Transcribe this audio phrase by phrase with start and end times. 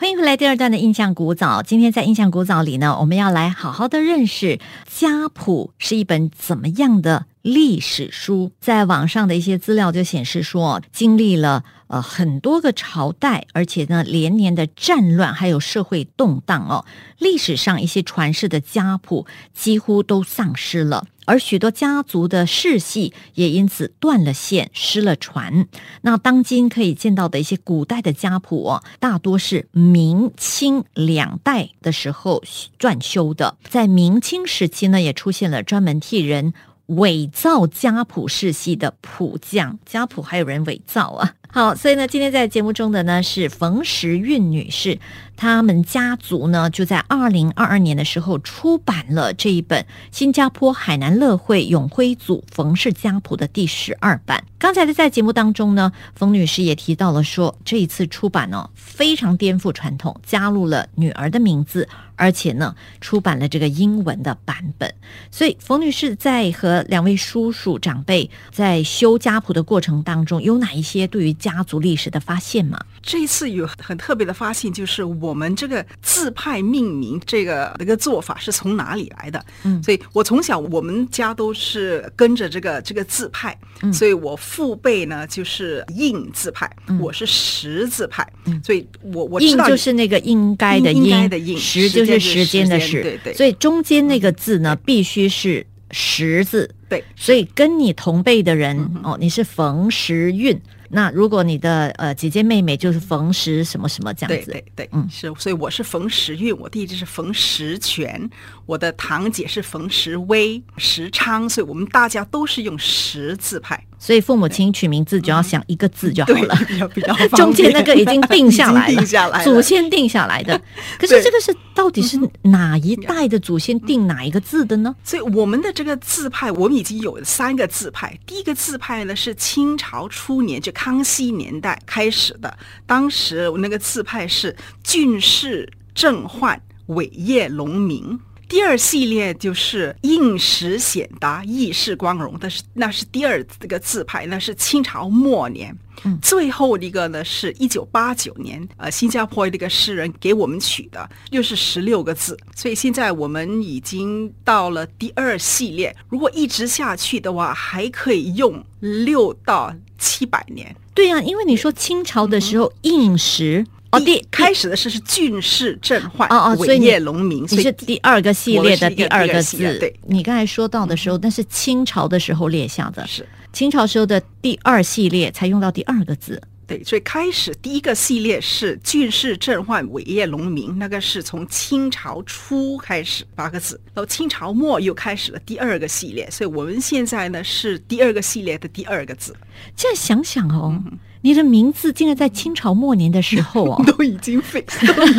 [0.00, 1.60] 欢迎回来，第二段的印象古早。
[1.60, 8.52] 今天在印象古早里呢，我们要来好好的认识家谱是一本怎么样的历史书。
[8.60, 16.84] 在网上的一些资料就显示说，经历了呃很多个朝代，而且呢连年的战乱还有社会动荡哦，
[17.18, 21.06] 历史上一些传世的家谱几乎都丧失了。
[21.24, 25.68] 而许多家族的世系也因此断了线、失了传。
[26.00, 32.42] 那当今可以见到的一些古代的家谱哦，大多是明清两代的时候
[32.78, 33.58] 撰修的。
[33.68, 36.54] 在明清时期呢，也出现了专门替人
[36.88, 41.34] 伪造家谱世系的谱匠，家谱还有人伪造啊。
[41.50, 44.98] 好，所以呢，今天在节目中的呢是冯时运女士，
[45.38, 54.42] 他们家族呢就在二零二二年的时候出版了这一本新加坡海南乐会永辉祖冯氏家谱的第十二版。
[54.58, 64.92] 刚才的在节目当中呢，冯女士也提到了说，这一次出版呢非常颠覆传统，加入了女儿的名字，而且呢出版了这个英文的版本。
[65.30, 72.80] 所以冯女士在和两位叔叔长辈在修家谱的过程当中，有哪一些对于家族历史的发现吗？
[73.00, 79.44] 这一次有很特别的发现，就是我们这个字派命名这个这个做法是从哪里来的？
[79.64, 83.56] 嗯，所以我从小我们家都是跟着这个这个字派，
[83.92, 88.26] 所以我父辈呢就是印字派，我是时字派，
[88.64, 100.60] 所以我我知道就是那个应该的应，时就是时间的时，对对，所以中间那个字呢必须是时字，对，所以跟你同辈的人哦，你是冯时运。
[100.90, 108.28] 那如果你的呃姐姐妹妹就是冯石什么什么这样子，对对对，嗯，是，所以我是冯石运，我弟弟是冯石全，
[108.66, 113.84] 我的堂姐是冯石威、石昌，所以我们大家都是用石字派。
[113.98, 119.02] 所以父母亲取名字只要想一个字就好了，比较比较中间那个已经定下来了，
[119.44, 120.60] 祖先定下来的。
[120.98, 124.94] 可是这个是 到底是哪一代的祖先定哪一个字的呢？
[125.02, 128.18] 所以我们的这个字派，我们已经有三个字派。
[128.24, 132.56] 第一个字派呢是清朝初年，就康熙年代开始的。
[132.86, 134.54] 当时那个字派是
[134.84, 138.18] 俊世正焕伟业隆明。
[138.48, 145.76] 第二系列就是应时显达义世光荣，但是那是第二这个字牌，那是清朝末年。
[146.04, 152.38] 嗯，最后一个呢是一九八九年，呃，新加坡这个诗人给我们取的，又是十六个字。
[152.56, 160.74] 所以现在我们已经到了第二系列，如果一直下去的话，还可以用六到七百年。
[160.94, 163.66] 对呀，因为你说清朝的时候应时。
[163.90, 169.56] 哦，第开始的是是俊世正焕，哦哦，伟业隆明，你是第二个系列的第二个字。
[169.78, 176.40] 对，你刚才说到的时候，那是清朝的时候列下的，是清朝时候的第二系列才用到第二个字。
[176.66, 189.34] 对，所以开始第一个系列是俊世正焕伟业农民，那个是从清朝初开始八个字，到清朝末又开始了第二个系列，所以我们现在呢是第二个系列的第二个字。
[189.74, 190.78] 这样想想哦。
[191.22, 194.64] 你的名字竟然在清朝末年的时候哦， 都已经 fix，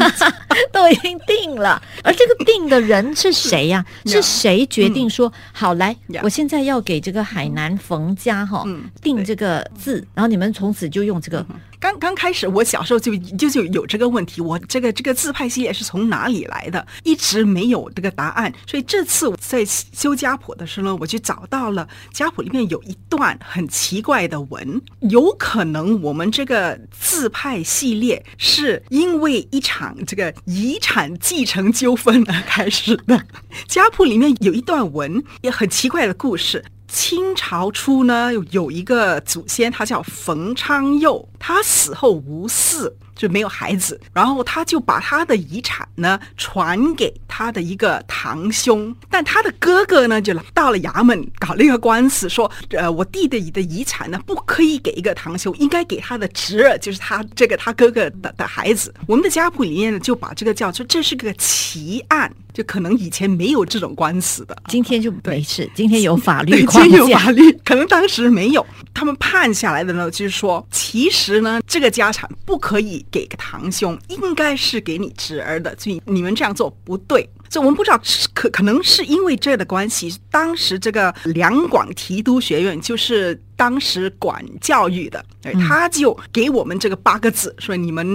[0.71, 1.81] 都已经定了。
[2.03, 3.85] 而这个定的人是谁呀？
[4.05, 5.95] 是谁决定说好来？
[6.23, 8.63] 我现在要给这个海南冯家哈
[9.01, 11.45] 定这个字，然后你们从此就用这个。
[11.79, 16.85] 刚刚开始，我小时候就就就有这个问题，我这个这个自派系列是从哪里来的？
[17.03, 18.53] 一直没有这个答案。
[18.67, 33.23] 所以这次我在修家谱的时候，我就找到了家谱里面有一段很奇怪的文，有可能我们这个自派系列是因为一场这个遗产继承纠纷而开始的。
[33.67, 36.65] 家谱里面有一段文，也很奇怪的故事。
[36.91, 42.91] 清朝初呢，有一个祖先，他叫冯昌佑，他死后无嗣。
[43.15, 58.93] 就没有孩子，然后他就把他的遗产呢传给他的一个堂兄，但他的哥哥呢就到了衙门搞了一个官司，说呃我弟弟的遗产呢不可以给一个堂兄，应该给他的侄儿，就是他这个他哥哥的的孩子。
[59.05, 68.65] 我们的家谱里面呢就把这个叫做这是个奇案，就可能以前没有这种官司的，今天就没事，今天有法律 今天有法律，可能当时没有。
[68.93, 73.05] 他们判下来的呢就是说，其实呢这个家产不可以。
[73.09, 77.29] 给个堂兄，应该是给你侄儿的，所以你们这样做不对。
[77.49, 77.99] 所以我们不知道
[78.33, 85.23] 可可能是因为这的关系，当时这个两广提督学院就是当时管教育的，
[85.67, 88.05] 他就给我们这个八个字，说你们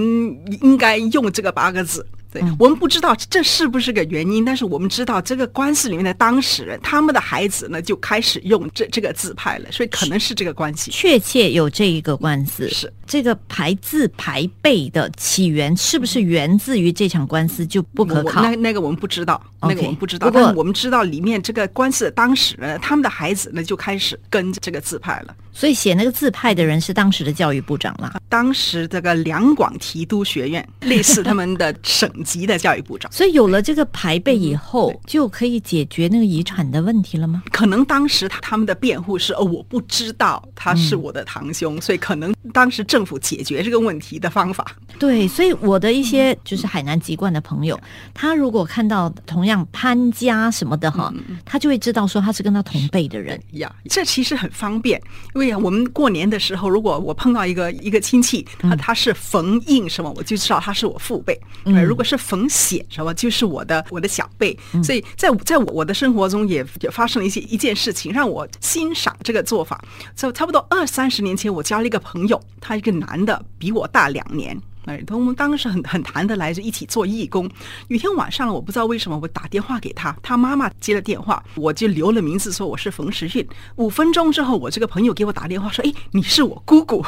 [0.60, 2.06] 应该用这个八个字。
[2.34, 10.90] 对，我们不知道这是不是个原因，但是我们知道这个官司里面的当事人，他们的孩子呢就开始用这这个字派了，所以可能是这个关系。
[10.90, 18.42] 确切有这一个官司，是这个排字排辈的起源是不是源自于这场官司就不可靠？
[18.42, 20.26] 那那个我们不知道，那个我们不知道。
[20.26, 25.36] 不过我们知道里面这个官司的当事人，他们的孩子呢就开始跟这个字派了。
[25.54, 33.10] 所以写那个字派的人是当时的教育部长啦，当时这个两广提督学院 类似他们的省级的教育部长。
[33.12, 37.44] 所以有了这个牌辈以后，就可以解决那个遗产的问题了吗？
[37.52, 44.66] 可能当时他他们的辩护是哦，我不知道他是我的堂兄，所以可能当时政府解决这个问题的方法。
[44.98, 47.78] 对，所以我的一些就是海南籍贯的朋友，
[48.12, 51.12] 他如果看到同样潘家什么的哈，
[51.44, 53.72] 他就会知道说他是跟他同辈的人呀。
[53.88, 55.00] 这其实很方便，
[55.34, 61.38] 因为我们过年的时候，如果我碰到一个一个亲戚，他他是冯印什么，我就知道他是我父辈。
[61.86, 64.56] 如果是冯显什么，就是我的我的小辈。
[64.82, 69.82] 所以在在我我的生活中也也发生了一些一件事情，让我欣赏这个做法。
[70.14, 74.56] 就差不多二三十年前，我交了一个朋友，他一个男的，比我大两年。
[74.86, 77.48] 哎，我们当时很很谈得来，就一起做义工。
[77.88, 83.46] 有天晚上，我不知道为什么，我打电话给他，他妈妈接了电话，我就留了名字，说我是冯时运。
[83.76, 87.04] 五分钟之后，我这个朋友给我打电话说：“哎，你是我姑姑。”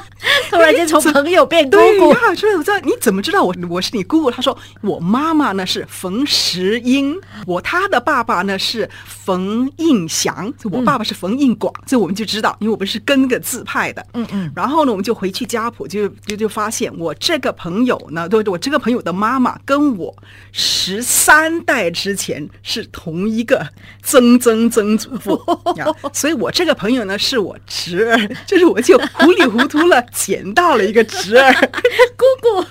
[0.56, 4.30] 突然间从朋友变姑姑，所以我知道你怎么知道我我是你姑姑？
[4.30, 7.16] 他说我妈妈呢是冯石英，
[7.46, 14.52] 我他的爸爸呢是冯应祥，我爸爸是冯应广，所以我们就知道，因为我们是跟个字派的，嗯嗯。
[14.56, 20.14] 然后呢，我们就回去家谱，就就就发现我这个朋友呢，对对，我这个朋友的妈妈跟我
[20.52, 23.64] 十三代之前是同一个
[24.02, 25.40] 曾曾曾祖父，
[26.12, 30.04] 所以我这个朋友呢是我侄儿，就是我就糊里糊涂了。
[30.40, 31.52] 捡到了一个侄儿，
[32.16, 32.64] 姑姑，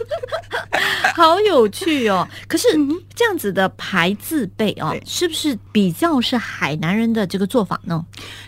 [1.16, 2.27] 好有趣哦！
[2.48, 2.68] 可是
[3.13, 8.04] 这样子的排字辈哦，是不是比较是海南人的这个做法呢？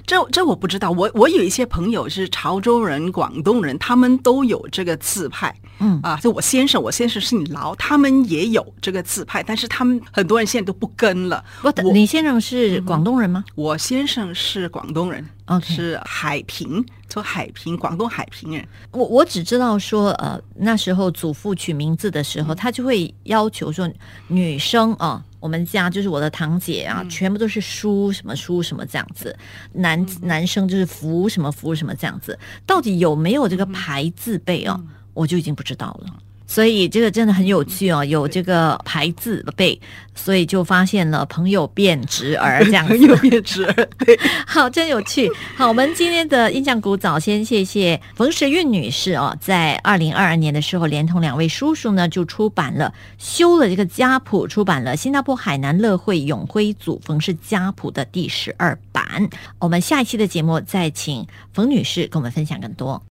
[0.08, 0.90] 这这我不知道。
[0.90, 5.56] 我我有一些朋友是潮州人、广东人，他们都有这个字派。
[5.84, 11.44] 嗯啊，就我先生，我先生是你劳，他们也有这个字派，但是他们很多人现在都不跟了。
[11.62, 13.44] 不，你先生是广东人吗？
[13.54, 15.28] 我先生是广东人，
[15.60, 18.68] 是海平，从海平，广东海平人。
[18.92, 23.90] 我我只知道说，呃，那时候祖父取名字的时候，他就会要求说，
[24.28, 29.36] 女生啊，我们家就是我的堂姐啊，全部都是书什么书什么这样子，
[29.74, 34.80] 男男生就是福什么福什么这样子，到底有没有这个排字辈啊？
[35.14, 36.16] 我就已经不知道了，
[36.52, 39.80] 所以这个真的很有趣哦，有这个牌子的背，
[40.14, 45.32] 所以就发现了朋友变侄儿这样子，朋友变侄儿，对， 好，真有趣。
[45.56, 59.30] 好，我们今天的印象古早，先谢谢冯时韵女士哦，在二零二二年的时候，连同两位叔叔呢，就出版了修了这个家谱，出版了新加坡海南乐会永辉祖冯氏家谱的第十二版。
[59.58, 63.02] 我们下一期的节目再请冯女士跟我们分享更多。